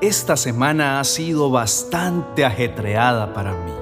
[0.00, 3.72] esta semana ha sido bastante ajetreada para mí,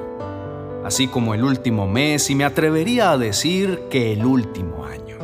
[0.85, 5.19] así como el último mes y me atrevería a decir que el último año.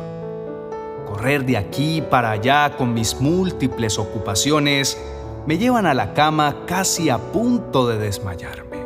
[1.07, 5.01] Correr de aquí para allá con mis múltiples ocupaciones
[5.47, 8.77] me llevan a la cama casi a punto de desmayarme,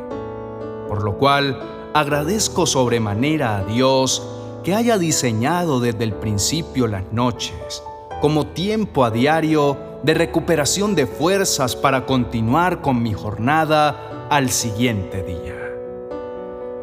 [0.87, 4.25] por lo cual agradezco sobremanera a Dios
[4.63, 7.83] que haya diseñado desde el principio las noches
[8.21, 15.23] como tiempo a diario de recuperación de fuerzas para continuar con mi jornada al siguiente
[15.23, 15.55] día.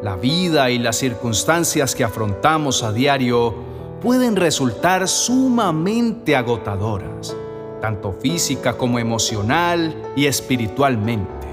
[0.01, 3.55] La vida y las circunstancias que afrontamos a diario
[4.01, 7.35] pueden resultar sumamente agotadoras,
[7.81, 11.47] tanto física como emocional y espiritualmente,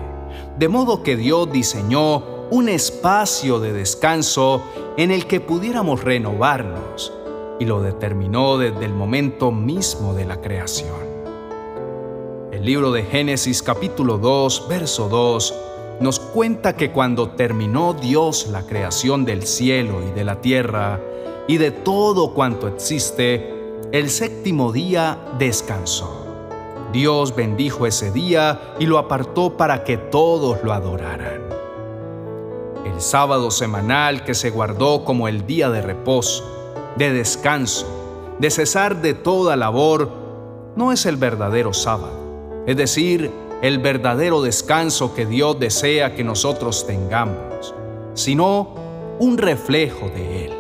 [0.58, 4.62] de modo que Dios diseñó un espacio de descanso
[4.98, 7.12] en el que pudiéramos renovarnos,
[7.58, 11.11] y lo determinó desde el momento mismo de la creación.
[12.62, 15.54] El libro de Génesis capítulo 2, verso 2,
[15.98, 21.00] nos cuenta que cuando terminó Dios la creación del cielo y de la tierra
[21.48, 23.52] y de todo cuanto existe,
[23.90, 26.24] el séptimo día descansó.
[26.92, 31.42] Dios bendijo ese día y lo apartó para que todos lo adoraran.
[32.86, 36.44] El sábado semanal que se guardó como el día de reposo,
[36.94, 37.88] de descanso,
[38.38, 40.08] de cesar de toda labor,
[40.76, 42.21] no es el verdadero sábado
[42.66, 43.30] es decir,
[43.62, 47.74] el verdadero descanso que Dios desea que nosotros tengamos,
[48.14, 48.74] sino
[49.18, 50.52] un reflejo de Él.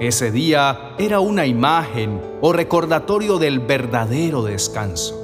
[0.00, 5.20] Ese día era una imagen o recordatorio del verdadero descanso.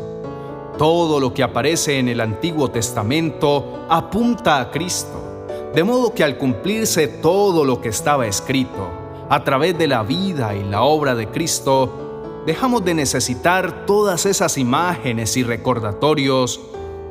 [0.78, 6.38] Todo lo que aparece en el Antiguo Testamento apunta a Cristo, de modo que al
[6.38, 8.88] cumplirse todo lo que estaba escrito,
[9.28, 12.09] a través de la vida y la obra de Cristo,
[12.46, 16.60] dejamos de necesitar todas esas imágenes y recordatorios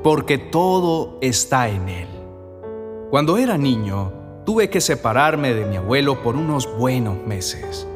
[0.04, 2.08] porque todo está en Él.
[3.10, 4.14] Cuando era niño,
[4.46, 7.88] tuve que separarme de mi abuelo por unos buenos meses,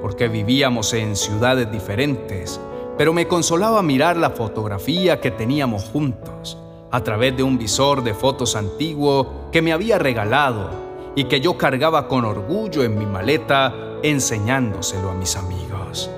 [0.00, 2.60] porque vivíamos en ciudades diferentes,
[2.96, 6.58] pero me consolaba mirar la fotografía que teníamos juntos,
[6.90, 10.70] a través de un visor de fotos antiguo que me había regalado
[11.14, 16.10] y que yo cargaba con orgullo en mi maleta enseñándoselo a mis amigos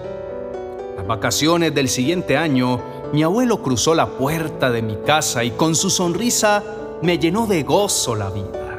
[1.10, 2.80] vacaciones del siguiente año,
[3.12, 6.62] mi abuelo cruzó la puerta de mi casa y con su sonrisa
[7.02, 8.78] me llenó de gozo la vida.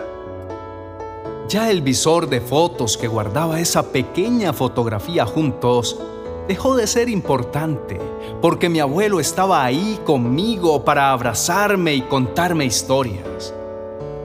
[1.50, 6.00] Ya el visor de fotos que guardaba esa pequeña fotografía juntos
[6.47, 8.00] dejó de ser importante
[8.41, 13.53] porque mi abuelo estaba ahí conmigo para abrazarme y contarme historias.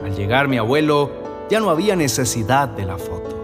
[0.05, 1.11] Al llegar mi abuelo
[1.51, 3.35] ya no había necesidad de la foto.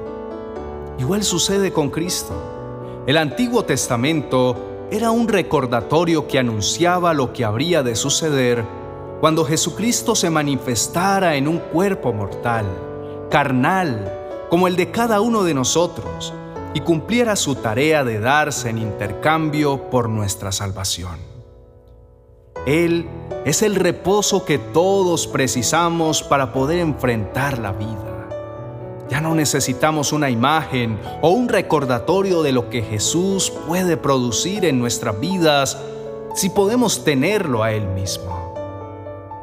[1.00, 2.61] Igual sucede con Cristo.
[3.04, 8.64] El Antiguo Testamento era un recordatorio que anunciaba lo que habría de suceder
[9.20, 12.64] cuando Jesucristo se manifestara en un cuerpo mortal,
[13.28, 16.32] carnal, como el de cada uno de nosotros,
[16.74, 21.18] y cumpliera su tarea de darse en intercambio por nuestra salvación.
[22.66, 23.08] Él
[23.44, 28.11] es el reposo que todos precisamos para poder enfrentar la vida.
[29.08, 34.78] Ya no necesitamos una imagen o un recordatorio de lo que Jesús puede producir en
[34.78, 35.78] nuestras vidas
[36.34, 38.54] si podemos tenerlo a Él mismo.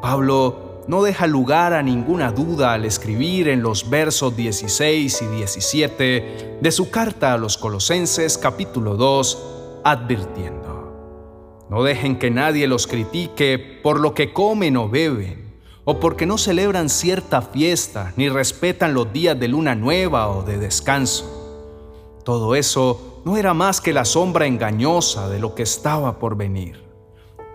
[0.02, 6.58] Pablo no deja lugar a ninguna duda al escribir en los versos 16 y 17
[6.60, 13.58] de su carta a los Colosenses capítulo 2, advirtiendo, no dejen que nadie los critique
[13.58, 15.49] por lo que comen o beben
[15.90, 20.56] o porque no celebran cierta fiesta ni respetan los días de luna nueva o de
[20.56, 22.20] descanso.
[22.24, 26.84] Todo eso no era más que la sombra engañosa de lo que estaba por venir.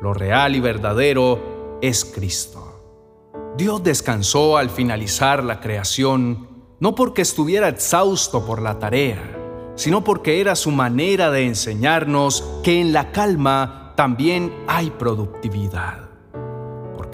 [0.02, 3.32] Lo real y verdadero es Cristo.
[3.56, 6.50] Dios descansó al finalizar la creación,
[6.82, 12.82] no porque estuviera exhausto por la tarea, sino porque era su manera de enseñarnos que
[12.82, 16.05] en la calma también hay productividad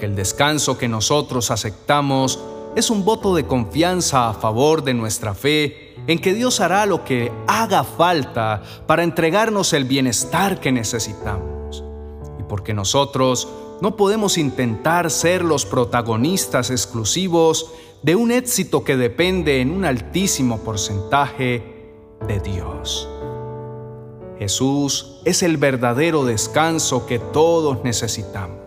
[0.06, 2.38] el descanso que nosotros aceptamos
[2.74, 7.04] es un voto de confianza a favor de nuestra fe en que Dios hará lo
[7.04, 11.84] que haga falta para entregarnos el bienestar que necesitamos.
[12.40, 13.48] Y porque nosotros
[13.80, 17.72] no podemos intentar ser los protagonistas exclusivos
[18.02, 21.92] de un éxito que depende en un altísimo porcentaje
[22.26, 23.08] de Dios.
[24.38, 28.61] Jesús es el verdadero descanso que todos necesitamos.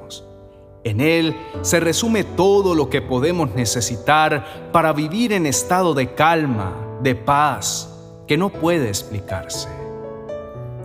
[0.86, 7.00] En Él se resume todo lo que podemos necesitar para vivir en estado de calma,
[7.02, 7.92] de paz,
[8.28, 9.68] que no puede explicarse.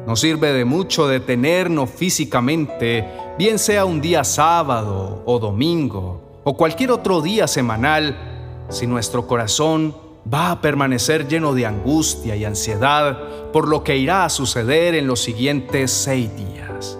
[0.07, 3.07] No sirve de mucho detenernos físicamente,
[3.39, 9.95] bien sea un día sábado o domingo o cualquier otro día semanal, si nuestro corazón
[10.33, 15.07] va a permanecer lleno de angustia y ansiedad por lo que irá a suceder en
[15.07, 16.97] los siguientes seis días.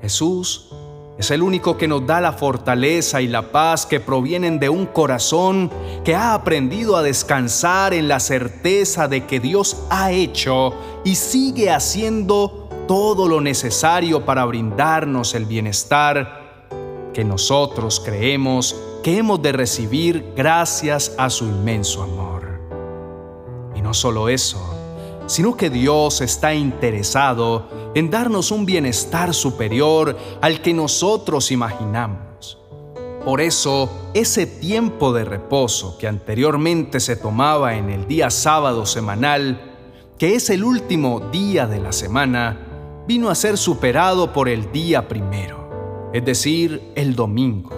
[0.00, 0.68] Jesús
[1.18, 4.86] es el único que nos da la fortaleza y la paz que provienen de un
[4.86, 5.70] corazón
[6.04, 10.74] que ha aprendido a descansar en la certeza de que Dios ha hecho
[11.04, 16.42] y sigue haciendo todo lo necesario para brindarnos el bienestar
[17.12, 22.60] que nosotros creemos que hemos de recibir gracias a su inmenso amor.
[23.74, 24.81] Y no solo eso,
[25.26, 32.58] sino que Dios está interesado en darnos un bienestar superior al que nosotros imaginamos.
[33.24, 39.60] Por eso, ese tiempo de reposo que anteriormente se tomaba en el día sábado semanal,
[40.18, 45.06] que es el último día de la semana, vino a ser superado por el día
[45.06, 47.70] primero, es decir, el domingo,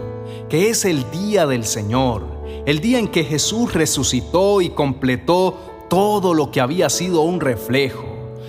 [0.49, 2.26] que es el día del Señor,
[2.64, 8.05] el día en que Jesús resucitó y completó todo lo que había sido un reflejo,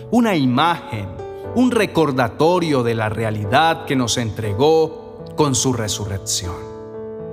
[0.10, 1.08] una imagen,
[1.54, 6.56] un recordatorio de la realidad que nos entregó con su resurrección.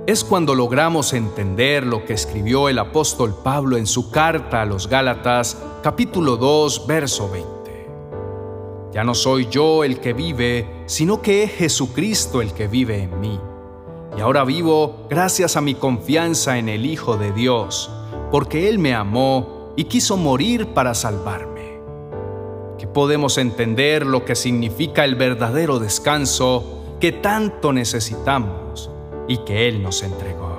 [0.05, 4.87] Es cuando logramos entender lo que escribió el apóstol Pablo en su carta a los
[4.87, 7.49] Gálatas, capítulo 2, verso 20.
[8.93, 13.19] Ya no soy yo el que vive, sino que es Jesucristo el que vive en
[13.19, 13.39] mí.
[14.15, 17.89] Y ahora vivo gracias a mi confianza en el Hijo de Dios,
[18.29, 21.79] porque Él me amó y quiso morir para salvarme.
[22.77, 28.89] Que podemos entender lo que significa el verdadero descanso que tanto necesitamos
[29.27, 30.53] y que Él nos entregó.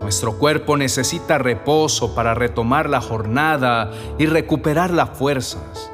[0.00, 5.92] Nuestro cuerpo necesita reposo para retomar la jornada y recuperar las fuerzas,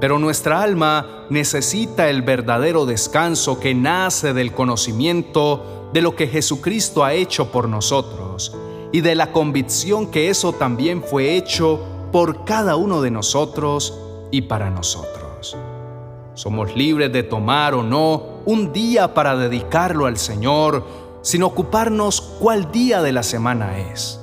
[0.00, 7.04] pero nuestra alma necesita el verdadero descanso que nace del conocimiento de lo que Jesucristo
[7.04, 8.56] ha hecho por nosotros
[8.94, 11.80] y de la convicción que eso también fue hecho
[12.12, 13.92] por cada uno de nosotros
[14.30, 15.56] y para nosotros.
[16.34, 20.86] Somos libres de tomar o no un día para dedicarlo al Señor
[21.22, 24.20] sin ocuparnos cuál día de la semana es.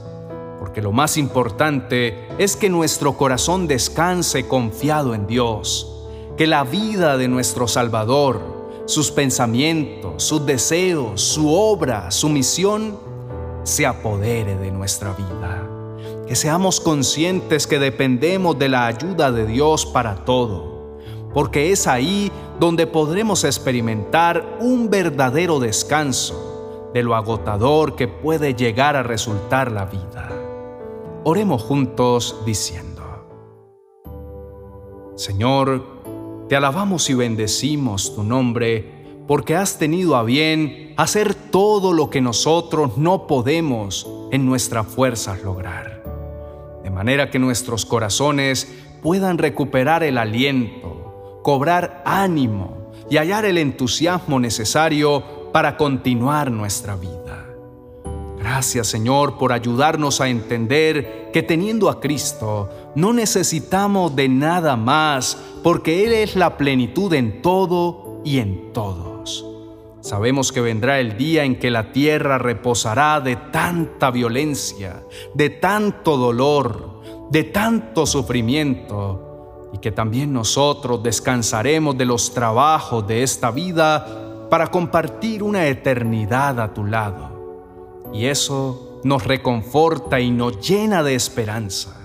[0.58, 6.08] Porque lo más importante es que nuestro corazón descanse confiado en Dios,
[6.38, 8.40] que la vida de nuestro Salvador,
[8.86, 13.12] sus pensamientos, sus deseos, su obra, su misión,
[13.64, 15.68] se apodere de nuestra vida.
[16.28, 21.00] Que seamos conscientes que dependemos de la ayuda de Dios para todo,
[21.34, 28.96] porque es ahí donde podremos experimentar un verdadero descanso de lo agotador que puede llegar
[28.96, 30.30] a resultar la vida.
[31.24, 32.92] Oremos juntos diciendo,
[35.16, 35.84] Señor,
[36.50, 42.22] te alabamos y bendecimos tu nombre, porque has tenido a bien hacer todo lo que
[42.22, 46.04] nosotros no podemos en nuestras fuerzas lograr.
[46.84, 48.68] De manera que nuestros corazones
[49.02, 57.48] puedan recuperar el aliento, cobrar ánimo y hallar el entusiasmo necesario para continuar nuestra vida.
[58.38, 65.38] Gracias Señor por ayudarnos a entender que teniendo a Cristo no necesitamos de nada más
[65.64, 69.11] porque Él es la plenitud en todo y en todo.
[70.02, 75.04] Sabemos que vendrá el día en que la tierra reposará de tanta violencia,
[75.36, 83.22] de tanto dolor, de tanto sufrimiento, y que también nosotros descansaremos de los trabajos de
[83.22, 88.02] esta vida para compartir una eternidad a tu lado.
[88.12, 92.02] Y eso nos reconforta y nos llena de esperanza.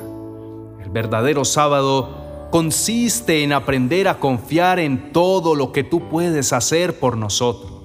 [0.84, 7.00] El verdadero sábado consiste en aprender a confiar en todo lo que tú puedes hacer
[7.00, 7.75] por nosotros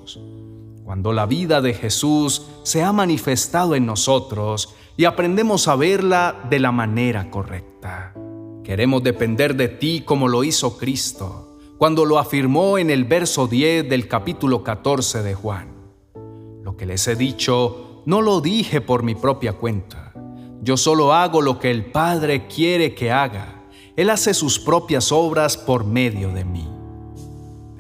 [0.92, 6.60] cuando la vida de Jesús se ha manifestado en nosotros y aprendemos a verla de
[6.60, 8.14] la manera correcta.
[8.62, 13.88] Queremos depender de ti como lo hizo Cristo, cuando lo afirmó en el verso 10
[13.88, 15.70] del capítulo 14 de Juan.
[16.62, 20.12] Lo que les he dicho no lo dije por mi propia cuenta.
[20.62, 23.64] Yo solo hago lo que el Padre quiere que haga.
[23.96, 26.81] Él hace sus propias obras por medio de mí.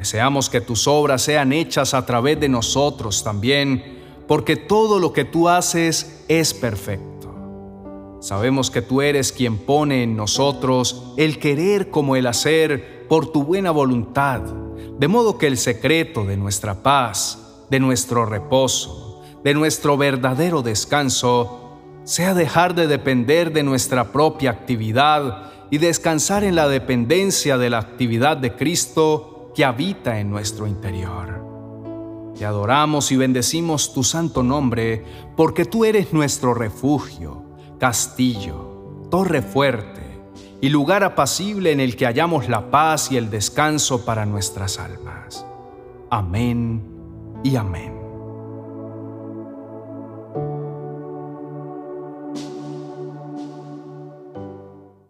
[0.01, 5.25] Deseamos que tus obras sean hechas a través de nosotros también, porque todo lo que
[5.25, 8.17] tú haces es perfecto.
[8.19, 13.43] Sabemos que tú eres quien pone en nosotros el querer como el hacer por tu
[13.43, 19.97] buena voluntad, de modo que el secreto de nuestra paz, de nuestro reposo, de nuestro
[19.97, 27.59] verdadero descanso, sea dejar de depender de nuestra propia actividad y descansar en la dependencia
[27.59, 31.41] de la actividad de Cristo que habita en nuestro interior.
[32.37, 35.03] Te adoramos y bendecimos tu santo nombre
[35.35, 37.43] porque tú eres nuestro refugio,
[37.79, 40.01] castillo, torre fuerte
[40.61, 45.45] y lugar apacible en el que hallamos la paz y el descanso para nuestras almas.
[46.09, 46.83] Amén
[47.43, 48.00] y amén.